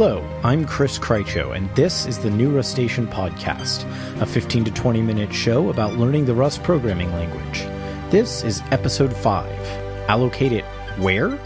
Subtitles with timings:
[0.00, 3.82] Hello, I'm Chris Krycho, and this is the New Rustacean Podcast,
[4.22, 7.62] a 15 to 20 minute show about learning the Rust programming language.
[8.08, 9.44] This is episode 5.
[10.08, 10.64] Allocate it
[11.00, 11.36] where?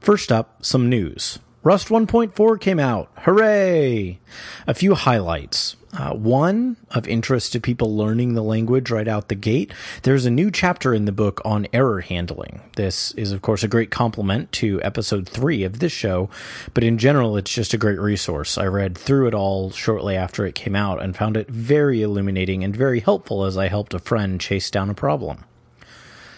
[0.00, 1.38] First up, some news.
[1.62, 3.10] Rust 1.4 came out.
[3.20, 4.20] Hooray!
[4.66, 5.76] A few highlights.
[5.96, 9.72] Uh, one of interest to people learning the language right out the gate.
[10.02, 12.60] There's a new chapter in the book on error handling.
[12.74, 16.28] This is, of course, a great complement to episode three of this show,
[16.72, 18.58] but in general, it's just a great resource.
[18.58, 22.64] I read through it all shortly after it came out and found it very illuminating
[22.64, 25.44] and very helpful as I helped a friend chase down a problem.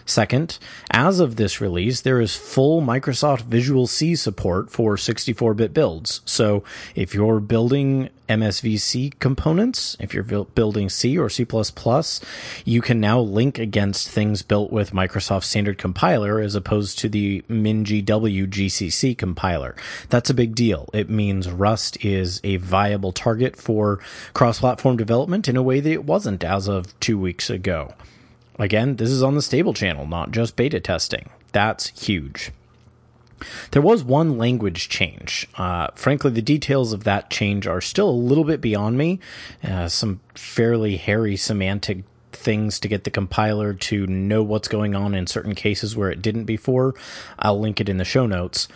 [0.06, 0.59] Second,
[0.92, 6.20] as of this release, there is full Microsoft Visual C support for 64 bit builds.
[6.24, 6.62] So
[6.95, 11.46] if you're building MSVC components, if you're building C or C,
[12.64, 17.42] you can now link against things built with Microsoft Standard Compiler as opposed to the
[17.48, 19.76] MinGW GCC compiler.
[20.09, 20.88] That's a big deal.
[20.92, 24.01] It means Rust is a viable target for
[24.34, 27.95] cross platform development in a way that it wasn't as of two weeks ago.
[28.58, 31.29] Again, this is on the stable channel, not just beta testing.
[31.52, 32.52] That's huge.
[33.73, 35.46] There was one language change.
[35.56, 39.20] Uh, frankly, the details of that change are still a little bit beyond me.
[39.62, 45.14] Uh, some fairly hairy semantic things to get the compiler to know what's going on
[45.14, 46.95] in certain cases where it didn't before.
[47.38, 48.68] I'll link it in the show notes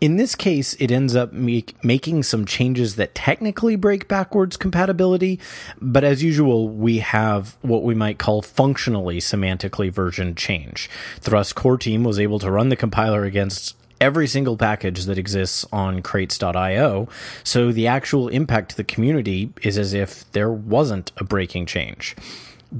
[0.00, 5.40] in this case, it ends up make, making some changes that technically break backwards compatibility,
[5.80, 10.90] but as usual, we have what we might call functionally semantically version change.
[11.20, 15.64] Thrust core team was able to run the compiler against every single package that exists
[15.72, 17.08] on crates.io,
[17.44, 22.16] so the actual impact to the community is as if there wasn't a breaking change.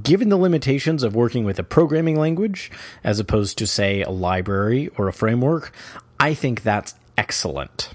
[0.03, 2.69] Given the limitations of working with a programming language,
[3.03, 5.71] as opposed to, say, a library or a framework,
[6.19, 7.91] I think that's excellent.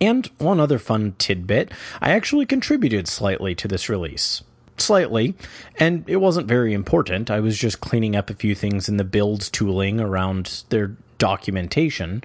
[0.00, 4.42] And one other fun tidbit I actually contributed slightly to this release.
[4.78, 5.34] Slightly,
[5.78, 7.30] and it wasn't very important.
[7.30, 12.22] I was just cleaning up a few things in the build tooling around their documentation.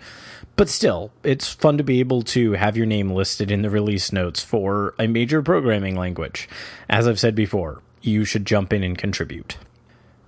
[0.56, 4.12] But still, it's fun to be able to have your name listed in the release
[4.12, 6.50] notes for a major programming language.
[6.90, 9.58] As I've said before, you should jump in and contribute.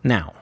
[0.04, 0.34] Now,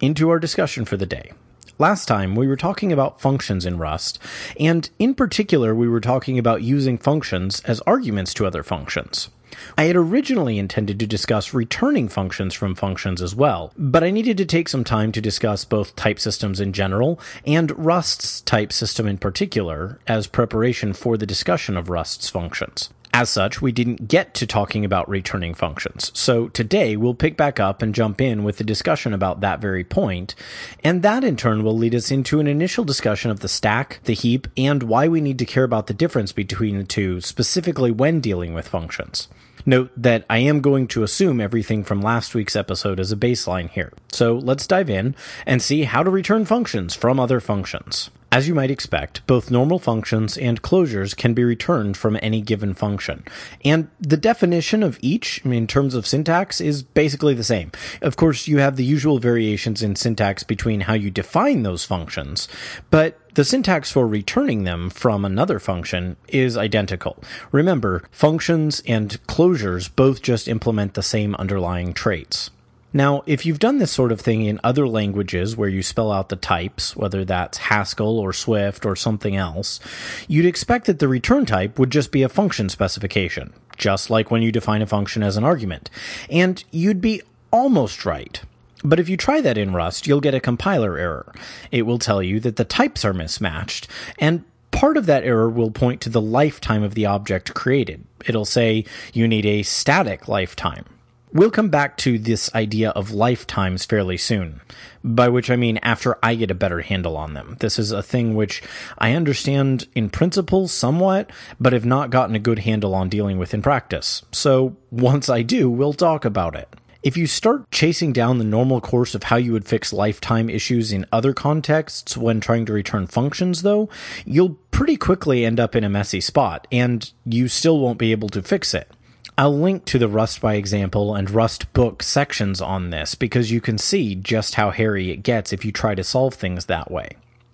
[0.00, 1.32] into our discussion for the day.
[1.78, 4.18] Last time we were talking about functions in Rust,
[4.58, 9.30] and in particular we were talking about using functions as arguments to other functions.
[9.76, 14.36] I had originally intended to discuss returning functions from functions as well, but I needed
[14.38, 19.06] to take some time to discuss both type systems in general and Rust's type system
[19.06, 22.90] in particular as preparation for the discussion of Rust's functions.
[23.12, 26.12] As such, we didn't get to talking about returning functions.
[26.14, 29.82] So today we'll pick back up and jump in with the discussion about that very
[29.82, 30.36] point,
[30.84, 34.14] and that in turn will lead us into an initial discussion of the stack, the
[34.14, 38.20] heap, and why we need to care about the difference between the two, specifically when
[38.20, 39.26] dealing with functions.
[39.66, 43.70] Note that I am going to assume everything from last week's episode as a baseline
[43.70, 43.92] here.
[44.12, 45.14] So let's dive in
[45.46, 48.10] and see how to return functions from other functions.
[48.32, 52.74] As you might expect, both normal functions and closures can be returned from any given
[52.74, 53.24] function.
[53.64, 57.72] And the definition of each in terms of syntax is basically the same.
[58.00, 62.46] Of course, you have the usual variations in syntax between how you define those functions,
[62.90, 67.22] but the syntax for returning them from another function is identical.
[67.52, 72.50] Remember, functions and closures both just implement the same underlying traits.
[72.92, 76.28] Now, if you've done this sort of thing in other languages where you spell out
[76.28, 79.78] the types, whether that's Haskell or Swift or something else,
[80.26, 84.42] you'd expect that the return type would just be a function specification, just like when
[84.42, 85.88] you define a function as an argument.
[86.28, 88.42] And you'd be almost right.
[88.82, 91.32] But if you try that in Rust, you'll get a compiler error.
[91.70, 95.70] It will tell you that the types are mismatched, and part of that error will
[95.70, 98.04] point to the lifetime of the object created.
[98.26, 100.84] It'll say you need a static lifetime
[101.32, 104.60] We'll come back to this idea of lifetimes fairly soon,
[105.04, 107.56] by which I mean after I get a better handle on them.
[107.60, 108.62] This is a thing which
[108.98, 113.54] I understand in principle somewhat, but have not gotten a good handle on dealing with
[113.54, 114.24] in practice.
[114.32, 116.68] So once I do, we'll talk about it.
[117.02, 120.92] If you start chasing down the normal course of how you would fix lifetime issues
[120.92, 123.88] in other contexts when trying to return functions, though,
[124.26, 128.28] you'll pretty quickly end up in a messy spot, and you still won't be able
[128.28, 128.92] to fix it.
[129.38, 133.62] I'll link to the Rust by example and Rust book sections on this because you
[133.62, 137.12] can see just how hairy it gets if you try to solve things that way.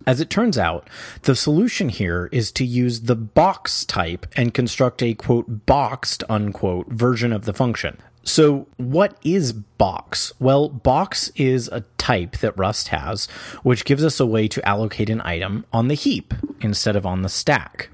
[0.08, 0.90] As it turns out,
[1.22, 6.88] the solution here is to use the box type and construct a quote boxed unquote
[6.88, 7.99] version of the function.
[8.26, 10.32] So what is box?
[10.40, 13.26] Well, box is a type that Rust has,
[13.62, 17.23] which gives us a way to allocate an item on the heap instead of on
[17.23, 17.88] the stack.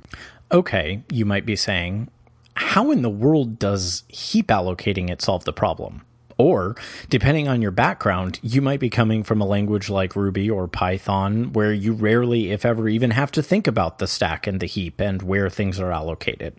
[0.50, 2.08] Okay, you might be saying,
[2.54, 6.02] how in the world does heap allocating it solve the problem?
[6.38, 6.76] Or,
[7.10, 11.52] depending on your background, you might be coming from a language like Ruby or Python
[11.52, 14.98] where you rarely, if ever, even have to think about the stack and the heap
[14.98, 16.54] and where things are allocated.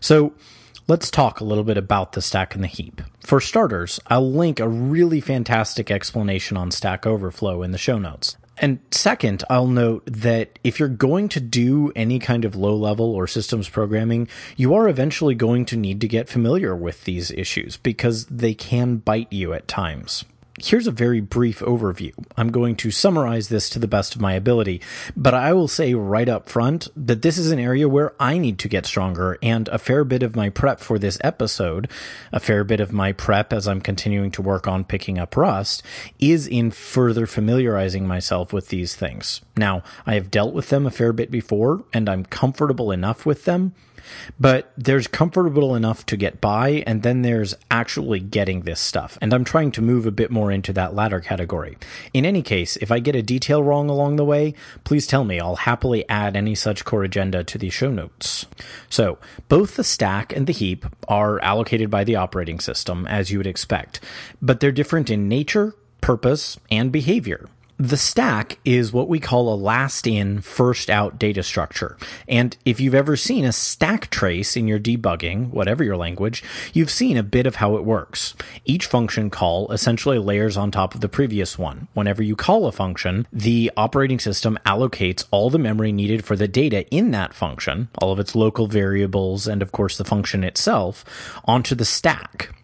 [0.00, 0.32] So,
[0.86, 3.00] let's talk a little bit about the stack and the heap.
[3.20, 8.36] For starters, I'll link a really fantastic explanation on Stack Overflow in the show notes.
[8.58, 13.12] And second, I'll note that if you're going to do any kind of low level
[13.12, 17.76] or systems programming, you are eventually going to need to get familiar with these issues
[17.78, 20.24] because they can bite you at times
[20.60, 22.12] here's a very brief overview.
[22.36, 24.80] I'm going to summarize this to the best of my ability,
[25.16, 28.58] but I will say right up front that this is an area where I need
[28.60, 31.90] to get stronger and a fair bit of my prep for this episode,
[32.32, 35.82] a fair bit of my prep as I'm continuing to work on picking up Rust
[36.20, 39.40] is in further familiarizing myself with these things.
[39.56, 43.44] Now, I have dealt with them a fair bit before and I'm comfortable enough with
[43.44, 43.74] them
[44.38, 49.18] but there's comfortable enough to get by, and then there's actually getting this stuff.
[49.20, 51.76] And I'm trying to move a bit more into that latter category.
[52.12, 54.54] In any case, if I get a detail wrong along the way,
[54.84, 55.40] please tell me.
[55.40, 58.46] I'll happily add any such corrigenda to the show notes.
[58.88, 59.18] So,
[59.48, 63.46] both the stack and the heap are allocated by the operating system, as you would
[63.46, 64.00] expect,
[64.40, 67.48] but they're different in nature, purpose, and behavior.
[67.76, 71.96] The stack is what we call a last in, first out data structure.
[72.28, 76.90] And if you've ever seen a stack trace in your debugging, whatever your language, you've
[76.90, 78.34] seen a bit of how it works.
[78.64, 81.88] Each function call essentially layers on top of the previous one.
[81.94, 86.46] Whenever you call a function, the operating system allocates all the memory needed for the
[86.46, 91.04] data in that function, all of its local variables, and of course the function itself,
[91.44, 92.54] onto the stack.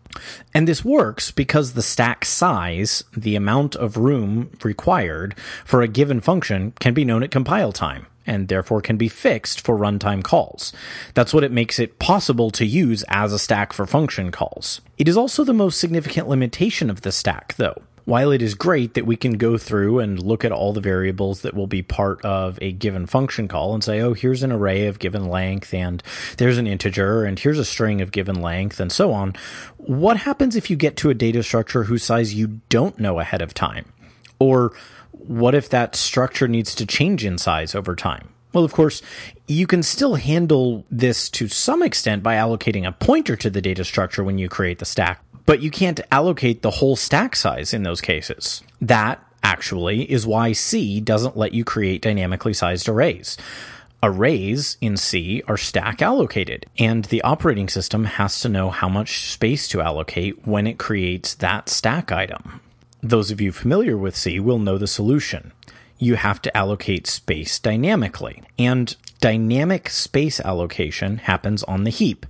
[0.52, 5.34] And this works because the stack size, the amount of room required
[5.64, 9.60] for a given function, can be known at compile time and therefore can be fixed
[9.60, 10.72] for runtime calls.
[11.14, 14.80] That's what it makes it possible to use as a stack for function calls.
[14.98, 18.94] It is also the most significant limitation of the stack, though while it is great
[18.94, 22.24] that we can go through and look at all the variables that will be part
[22.24, 26.02] of a given function call and say, oh, here's an array of given length and
[26.38, 29.34] there's an integer and here's a string of given length and so on.
[29.76, 33.42] What happens if you get to a data structure whose size you don't know ahead
[33.42, 33.92] of time?
[34.38, 34.72] Or
[35.12, 38.30] what if that structure needs to change in size over time?
[38.52, 39.00] Well, of course,
[39.46, 43.84] you can still handle this to some extent by allocating a pointer to the data
[43.84, 47.82] structure when you create the stack but you can't allocate the whole stack size in
[47.82, 48.62] those cases.
[48.80, 53.36] That actually is why C doesn't let you create dynamically sized arrays.
[54.00, 59.28] Arrays in C are stack allocated, and the operating system has to know how much
[59.28, 62.60] space to allocate when it creates that stack item.
[63.02, 65.50] Those of you familiar with C will know the solution.
[66.00, 72.24] You have to allocate space dynamically, and dynamic space allocation happens on the heap.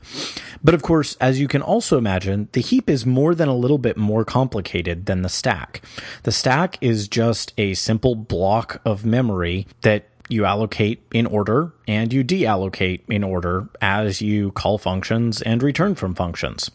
[0.62, 3.78] But of course, as you can also imagine, the heap is more than a little
[3.78, 5.82] bit more complicated than the stack.
[6.24, 12.12] The stack is just a simple block of memory that you allocate in order and
[12.12, 16.70] you deallocate in order as you call functions and return from functions.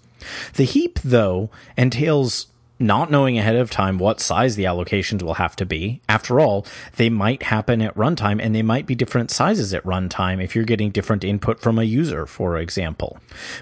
[0.53, 2.47] The heap, though, entails
[2.79, 6.01] not knowing ahead of time what size the allocations will have to be.
[6.09, 6.65] After all,
[6.97, 10.65] they might happen at runtime and they might be different sizes at runtime if you're
[10.65, 13.17] getting different input from a user, for example.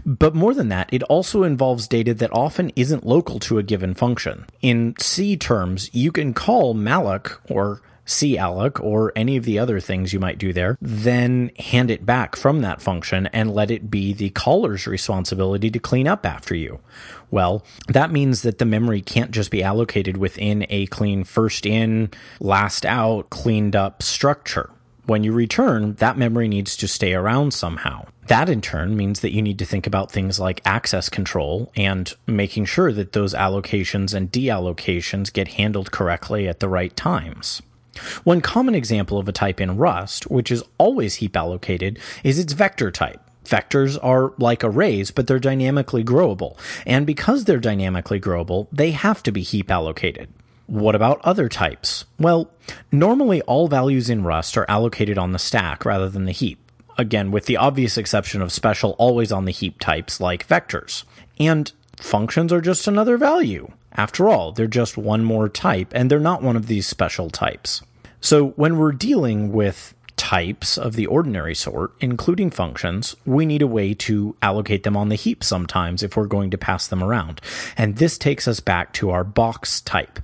[0.05, 3.93] But more than that, it also involves data that often isn't local to a given
[3.93, 4.45] function.
[4.61, 10.13] In C terms, you can call malloc or calloc or any of the other things
[10.13, 14.13] you might do there, then hand it back from that function and let it be
[14.13, 16.79] the caller's responsibility to clean up after you.
[17.31, 22.11] Well, that means that the memory can't just be allocated within a clean first in,
[22.39, 24.69] last out, cleaned up structure.
[25.05, 28.05] When you return, that memory needs to stay around somehow.
[28.27, 32.13] That in turn means that you need to think about things like access control and
[32.25, 37.61] making sure that those allocations and deallocations get handled correctly at the right times.
[38.23, 42.53] One common example of a type in Rust, which is always heap allocated, is its
[42.53, 43.19] vector type.
[43.45, 46.57] Vectors are like arrays, but they're dynamically growable.
[46.85, 50.29] And because they're dynamically growable, they have to be heap allocated.
[50.67, 52.05] What about other types?
[52.17, 52.49] Well,
[52.91, 56.59] normally all values in Rust are allocated on the stack rather than the heap.
[56.97, 61.03] Again, with the obvious exception of special always on the heap types like vectors.
[61.37, 63.71] And functions are just another value.
[63.95, 67.81] After all, they're just one more type, and they're not one of these special types.
[68.21, 73.67] So when we're dealing with types of the ordinary sort, including functions, we need a
[73.67, 77.41] way to allocate them on the heap sometimes if we're going to pass them around.
[77.77, 80.19] And this takes us back to our box type.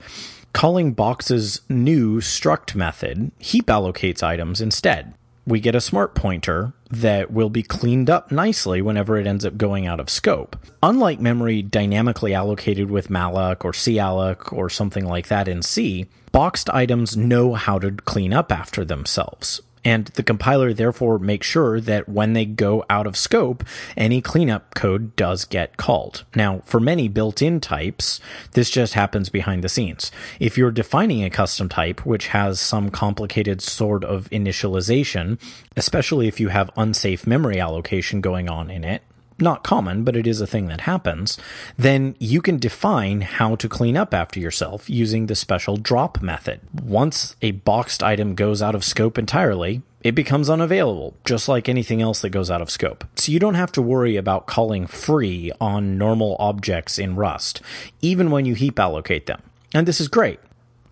[0.53, 5.13] Calling box's new struct method heap allocates items instead.
[5.49, 9.57] We get a smart pointer that will be cleaned up nicely whenever it ends up
[9.57, 10.55] going out of scope.
[10.81, 16.69] Unlike memory dynamically allocated with malloc or calloc or something like that in C, boxed
[16.69, 19.61] items know how to clean up after themselves.
[19.85, 23.63] And the compiler therefore makes sure that when they go out of scope,
[23.95, 26.25] any cleanup code does get called.
[26.35, 28.19] Now, for many built-in types,
[28.51, 30.11] this just happens behind the scenes.
[30.39, 35.39] If you're defining a custom type, which has some complicated sort of initialization,
[35.75, 39.03] especially if you have unsafe memory allocation going on in it,
[39.41, 41.37] not common, but it is a thing that happens,
[41.77, 46.61] then you can define how to clean up after yourself using the special drop method.
[46.83, 52.01] Once a boxed item goes out of scope entirely, it becomes unavailable, just like anything
[52.01, 53.03] else that goes out of scope.
[53.15, 57.61] So you don't have to worry about calling free on normal objects in Rust,
[58.01, 59.41] even when you heap allocate them.
[59.73, 60.39] And this is great.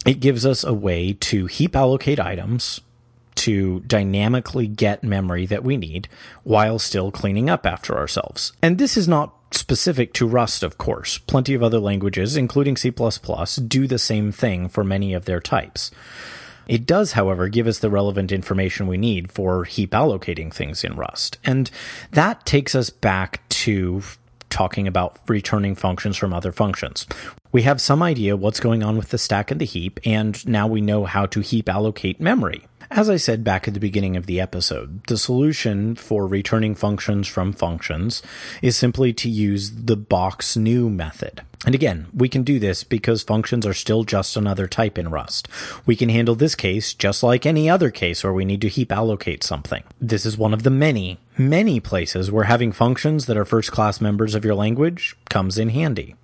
[0.06, 2.82] It gives us a way to heap allocate items
[3.48, 6.10] to dynamically get memory that we need
[6.44, 8.51] while still cleaning up after ourselves.
[8.62, 11.18] And this is not specific to Rust, of course.
[11.18, 15.92] Plenty of other languages, including C++, do the same thing for many of their types.
[16.68, 20.98] It does, however, give us the relevant information we need for heap allocating things in
[20.98, 21.38] Rust.
[21.46, 21.72] And
[22.12, 24.01] that takes us back to
[24.50, 27.08] talking about returning functions from other functions.
[27.54, 30.68] We have some idea what's going on with the stack and the heap, and now
[30.68, 32.66] we know how to heap allocate memory.
[32.89, 37.27] As I said back at the beginning of the episode, the solution for returning functions
[37.27, 38.24] from functions
[38.62, 41.41] is simply to use the box new method.
[41.65, 45.50] And again, we can do this because functions are still just another type in Rust.
[45.86, 48.91] We can handle this case just like any other case where we need to heap
[48.91, 49.84] allocate something.
[50.00, 54.00] This is one of the many, many places where having functions that are first class
[54.00, 56.15] members of your language comes in handy.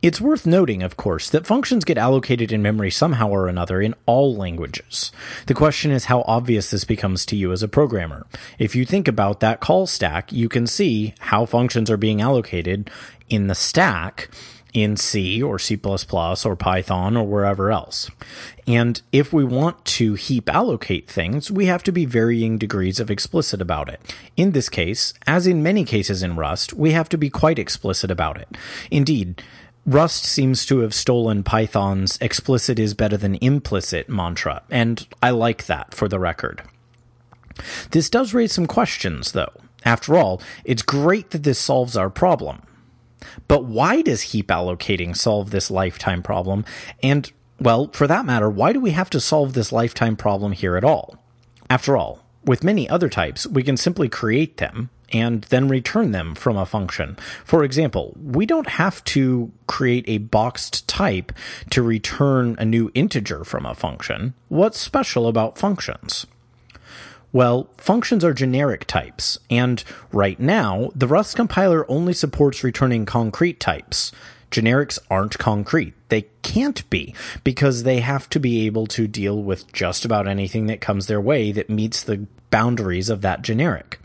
[0.00, 3.96] It's worth noting, of course, that functions get allocated in memory somehow or another in
[4.06, 5.10] all languages.
[5.46, 8.24] The question is how obvious this becomes to you as a programmer.
[8.60, 12.90] If you think about that call stack, you can see how functions are being allocated
[13.28, 14.30] in the stack
[14.72, 18.10] in C or C++ or Python or wherever else.
[18.66, 23.10] And if we want to heap allocate things, we have to be varying degrees of
[23.10, 24.00] explicit about it.
[24.36, 28.10] In this case, as in many cases in Rust, we have to be quite explicit
[28.10, 28.48] about it.
[28.90, 29.42] Indeed,
[29.86, 35.64] Rust seems to have stolen Python's explicit is better than implicit mantra, and I like
[35.64, 36.62] that for the record.
[37.92, 39.52] This does raise some questions, though.
[39.84, 42.60] After all, it's great that this solves our problem.
[43.46, 46.64] But why does heap allocating solve this lifetime problem?
[47.02, 47.30] And,
[47.60, 50.84] well, for that matter, why do we have to solve this lifetime problem here at
[50.84, 51.16] all?
[51.70, 56.34] After all, with many other types, we can simply create them and then return them
[56.34, 57.16] from a function.
[57.44, 61.32] For example, we don't have to create a boxed type
[61.70, 64.34] to return a new integer from a function.
[64.48, 66.26] What's special about functions?
[67.32, 73.60] Well, functions are generic types, and right now, the Rust compiler only supports returning concrete
[73.60, 74.12] types.
[74.50, 75.92] Generics aren't concrete.
[76.08, 80.66] They can't be, because they have to be able to deal with just about anything
[80.66, 84.00] that comes their way that meets the boundaries of that generic.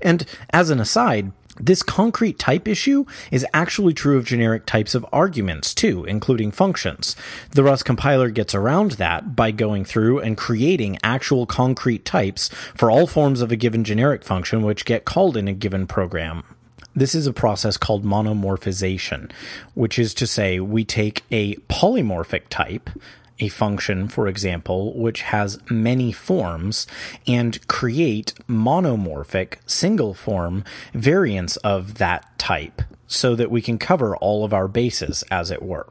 [0.00, 5.06] And as an aside, this concrete type issue is actually true of generic types of
[5.12, 7.14] arguments too, including functions.
[7.52, 12.90] The Rust compiler gets around that by going through and creating actual concrete types for
[12.90, 16.42] all forms of a given generic function which get called in a given program.
[16.94, 19.30] This is a process called monomorphization,
[19.74, 22.90] which is to say we take a polymorphic type,
[23.38, 26.86] a function, for example, which has many forms
[27.26, 34.44] and create monomorphic single form variants of that type so that we can cover all
[34.44, 35.88] of our bases, as it were.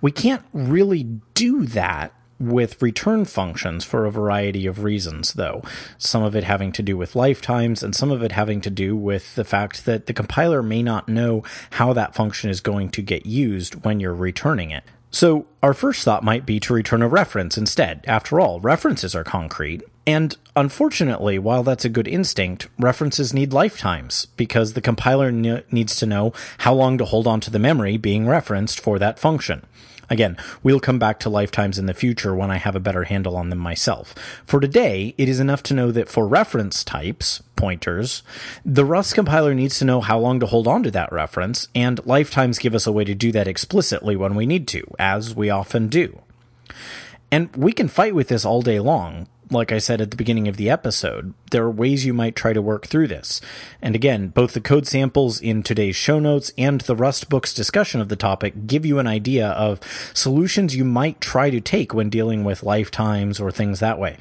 [0.00, 1.04] We can't really
[1.34, 5.62] do that with return functions for a variety of reasons, though.
[5.98, 8.96] Some of it having to do with lifetimes, and some of it having to do
[8.96, 13.02] with the fact that the compiler may not know how that function is going to
[13.02, 14.84] get used when you're returning it.
[15.14, 18.04] So our first thought might be to return a reference instead.
[18.04, 19.84] After all, references are concrete.
[20.06, 25.96] And unfortunately, while that's a good instinct, references need lifetimes because the compiler ne- needs
[25.96, 29.64] to know how long to hold on to the memory being referenced for that function.
[30.10, 33.36] Again, we'll come back to lifetimes in the future when I have a better handle
[33.36, 34.14] on them myself.
[34.44, 38.22] For today, it is enough to know that for reference types, pointers,
[38.64, 42.04] the Rust compiler needs to know how long to hold on to that reference, and
[42.04, 45.48] lifetimes give us a way to do that explicitly when we need to, as we
[45.48, 46.20] often do.
[47.30, 50.48] And we can fight with this all day long, like I said at the beginning
[50.48, 53.40] of the episode, there are ways you might try to work through this.
[53.82, 58.00] And again, both the code samples in today's show notes and the Rust book's discussion
[58.00, 59.80] of the topic give you an idea of
[60.14, 64.16] solutions you might try to take when dealing with lifetimes or things that way.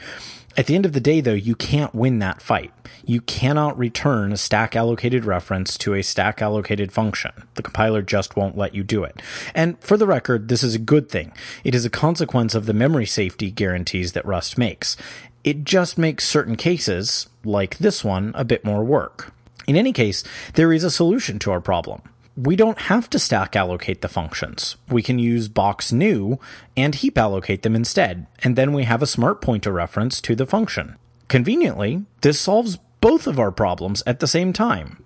[0.55, 2.71] At the end of the day, though, you can't win that fight.
[3.05, 7.31] You cannot return a stack allocated reference to a stack allocated function.
[7.55, 9.19] The compiler just won't let you do it.
[9.55, 11.33] And for the record, this is a good thing.
[11.63, 14.95] It is a consequence of the memory safety guarantees that Rust makes.
[15.43, 19.33] It just makes certain cases, like this one, a bit more work.
[19.65, 22.03] In any case, there is a solution to our problem
[22.35, 24.75] we don't have to stack allocate the functions.
[24.89, 26.39] We can use box new
[26.75, 30.47] and heap allocate them instead, and then we have a smart pointer reference to the
[30.47, 30.95] function.
[31.27, 35.03] Conveniently, this solves both of our problems at the same time.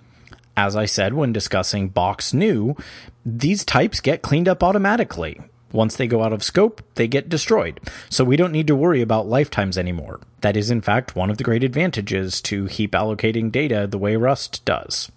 [0.55, 2.75] As I said when discussing box new,
[3.25, 5.39] these types get cleaned up automatically.
[5.71, 7.79] Once they go out of scope, they get destroyed.
[8.09, 10.21] So we don't need to worry about lifetimes anymore.
[10.41, 14.15] That is, in fact, one of the great advantages to heap allocating data the way
[14.15, 15.11] Rust does.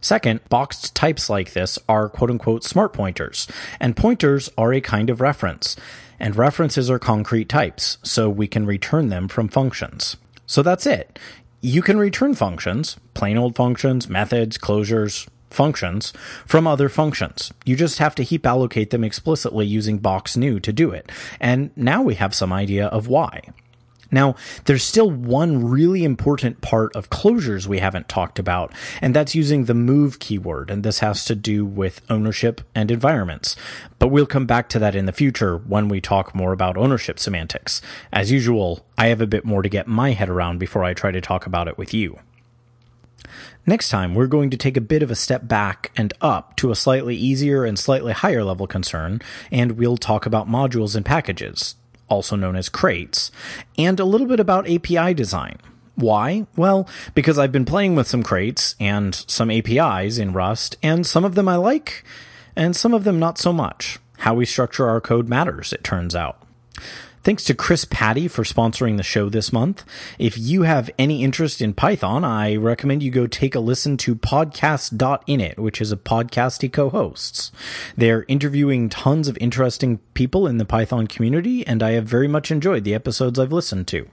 [0.00, 3.46] Second, boxed types like this are quote unquote smart pointers,
[3.78, 5.76] and pointers are a kind of reference,
[6.18, 10.16] and references are concrete types, so we can return them from functions.
[10.46, 11.18] So that's it.
[11.60, 16.12] You can return functions, plain old functions, methods, closures, functions
[16.46, 17.52] from other functions.
[17.64, 21.10] You just have to heap allocate them explicitly using box new to do it.
[21.40, 23.42] And now we have some idea of why.
[24.10, 29.34] Now, there's still one really important part of closures we haven't talked about, and that's
[29.34, 33.54] using the move keyword, and this has to do with ownership and environments.
[33.98, 37.18] But we'll come back to that in the future when we talk more about ownership
[37.18, 37.80] semantics.
[38.12, 41.12] As usual, I have a bit more to get my head around before I try
[41.12, 42.18] to talk about it with you.
[43.66, 46.70] Next time, we're going to take a bit of a step back and up to
[46.70, 49.20] a slightly easier and slightly higher level concern,
[49.52, 51.76] and we'll talk about modules and packages
[52.10, 53.30] also known as crates,
[53.78, 55.56] and a little bit about API design.
[55.94, 56.46] Why?
[56.56, 61.24] Well, because I've been playing with some crates and some APIs in Rust, and some
[61.24, 62.04] of them I like,
[62.56, 63.98] and some of them not so much.
[64.18, 66.42] How we structure our code matters, it turns out.
[67.22, 69.84] Thanks to Chris Patti for sponsoring the show this month.
[70.18, 74.14] If you have any interest in Python, I recommend you go take a listen to
[74.14, 77.52] podcast.init, which is a podcast he co-hosts.
[77.94, 82.50] They're interviewing tons of interesting people in the Python community, and I have very much
[82.50, 84.08] enjoyed the episodes I've listened to.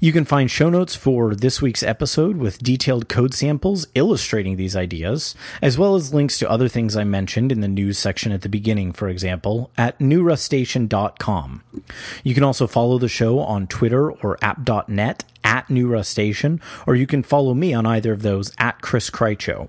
[0.00, 4.74] You can find show notes for this week's episode with detailed code samples illustrating these
[4.74, 8.42] ideas, as well as links to other things I mentioned in the news section at
[8.42, 11.62] the beginning, for example, at newrustacean.com.
[12.24, 17.22] You can also follow the show on Twitter or app.net at newrustacean, or you can
[17.22, 19.68] follow me on either of those at Chris Krycho.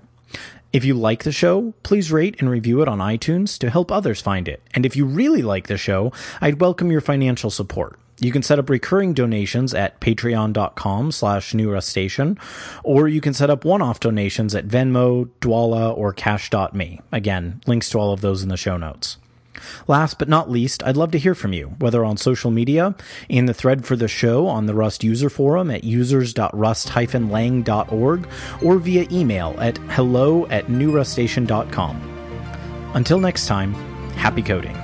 [0.72, 4.20] If you like the show, please rate and review it on iTunes to help others
[4.20, 4.60] find it.
[4.74, 7.98] And if you really like the show, I'd welcome your financial support.
[8.18, 12.38] You can set up recurring donations at patreon.com slash newrustacean,
[12.82, 17.00] or you can set up one-off donations at Venmo, Dwolla, or cash.me.
[17.12, 19.18] Again, links to all of those in the show notes.
[19.86, 22.96] Last but not least, I'd love to hear from you, whether on social media,
[23.28, 28.28] in the thread for the show on the Rust user forum at users.rust-lang.org,
[28.62, 32.92] or via email at hello at newrustacean.com.
[32.94, 33.74] Until next time,
[34.14, 34.76] happy coding.